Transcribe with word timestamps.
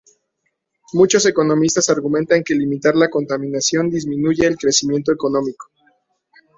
Muchos 0.93 1.27
economistas 1.27 1.91
argumentan 1.91 2.43
que 2.43 2.55
limitar 2.55 2.95
la 2.95 3.07
contaminación 3.11 3.91
disminuye 3.91 4.47
el 4.47 4.57
crecimiento 4.57 5.11
económico. 5.11 5.67